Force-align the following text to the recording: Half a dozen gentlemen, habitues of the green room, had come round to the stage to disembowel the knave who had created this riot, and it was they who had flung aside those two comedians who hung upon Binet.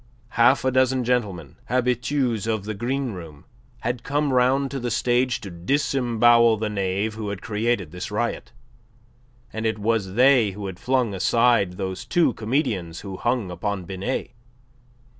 Half 0.29 0.65
a 0.65 0.71
dozen 0.71 1.03
gentlemen, 1.03 1.57
habitues 1.65 2.47
of 2.47 2.65
the 2.65 2.73
green 2.73 3.11
room, 3.13 3.45
had 3.81 4.01
come 4.01 4.33
round 4.33 4.71
to 4.71 4.79
the 4.79 4.89
stage 4.89 5.39
to 5.41 5.51
disembowel 5.51 6.57
the 6.57 6.69
knave 6.71 7.13
who 7.13 7.29
had 7.29 7.43
created 7.43 7.91
this 7.91 8.09
riot, 8.09 8.51
and 9.53 9.63
it 9.63 9.77
was 9.77 10.15
they 10.15 10.53
who 10.53 10.65
had 10.65 10.79
flung 10.79 11.13
aside 11.13 11.73
those 11.73 12.03
two 12.03 12.33
comedians 12.33 13.01
who 13.01 13.15
hung 13.17 13.51
upon 13.51 13.85
Binet. 13.85 14.31